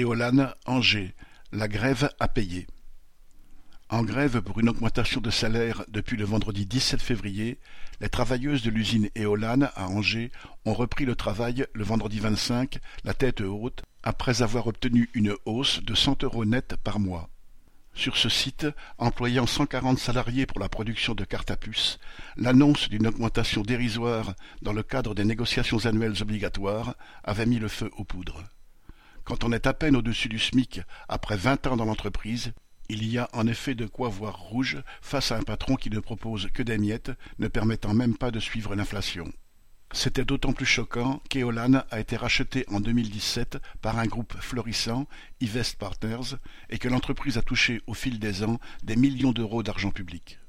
[0.00, 1.14] Éolane, Angers,
[1.52, 2.66] la grève a payé.
[3.90, 7.58] En grève pour une augmentation de salaire depuis le vendredi 17 février,
[8.00, 10.32] les travailleuses de l'usine Éolane à Angers
[10.64, 15.82] ont repris le travail le vendredi 25, la tête haute, après avoir obtenu une hausse
[15.82, 17.28] de 100 euros net par mois.
[17.92, 21.98] Sur ce site, employant 140 salariés pour la production de cartes à puce,
[22.38, 24.32] l'annonce d'une augmentation dérisoire
[24.62, 28.44] dans le cadre des négociations annuelles obligatoires avait mis le feu aux poudres.
[29.30, 32.52] Quand on est à peine au-dessus du SMIC après vingt ans dans l'entreprise,
[32.88, 36.00] il y a en effet de quoi voir rouge face à un patron qui ne
[36.00, 39.32] propose que des miettes, ne permettant même pas de suivre l'inflation.
[39.92, 45.06] C'était d'autant plus choquant qu'Eolan a été racheté en 2017 par un groupe florissant,
[45.40, 46.34] Ivest Partners,
[46.68, 50.40] et que l'entreprise a touché au fil des ans des millions d'euros d'argent public.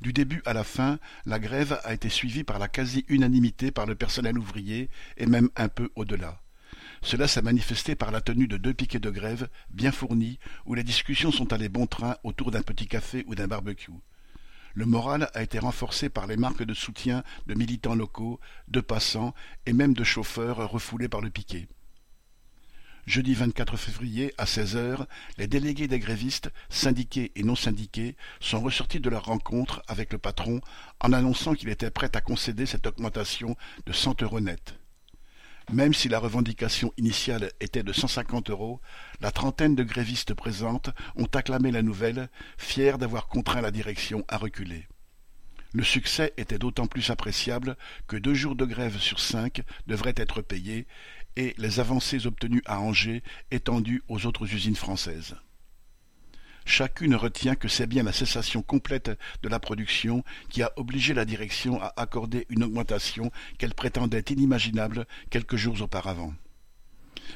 [0.00, 3.94] Du début à la fin, la grève a été suivie par la quasi-unanimité par le
[3.94, 6.40] personnel ouvrier et même un peu au-delà.
[7.04, 10.82] Cela s'est manifesté par la tenue de deux piquets de grève bien fournis où les
[10.82, 13.92] discussions sont allées bon train autour d'un petit café ou d'un barbecue.
[14.72, 19.34] Le moral a été renforcé par les marques de soutien de militants locaux, de passants
[19.66, 21.68] et même de chauffeurs refoulés par le piquet.
[23.04, 28.62] Jeudi 24 février, à 16 heures, les délégués des grévistes, syndiqués et non syndiqués, sont
[28.62, 30.62] ressortis de leur rencontre avec le patron
[31.00, 34.74] en annonçant qu'il était prêt à concéder cette augmentation de cent euros net.
[35.72, 38.80] Même si la revendication initiale était de cent cinquante euros,
[39.20, 44.36] la trentaine de grévistes présentes ont acclamé la nouvelle, fiers d'avoir contraint la direction à
[44.36, 44.86] reculer.
[45.72, 50.42] Le succès était d'autant plus appréciable que deux jours de grève sur cinq devraient être
[50.42, 50.86] payés
[51.36, 55.34] et les avancées obtenues à Angers étendues aux autres usines françaises.
[56.64, 59.10] Chacune retient que c'est bien la cessation complète
[59.42, 65.06] de la production qui a obligé la direction à accorder une augmentation qu'elle prétendait inimaginable
[65.30, 66.32] quelques jours auparavant.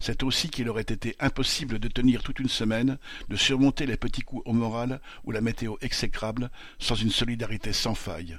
[0.00, 4.22] C'est aussi qu'il aurait été impossible de tenir toute une semaine, de surmonter les petits
[4.22, 8.36] coups au moral ou la météo exécrable sans une solidarité sans faille.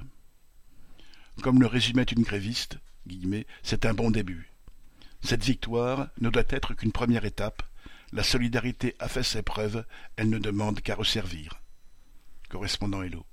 [1.42, 2.78] Comme le résumait une gréviste,
[3.62, 4.50] c'est un bon début.
[5.22, 7.62] Cette victoire ne doit être qu'une première étape,
[8.12, 9.84] la solidarité a fait ses preuves,
[10.16, 11.60] elle ne demande qu'à resservir.
[12.48, 13.26] Correspondant Hello.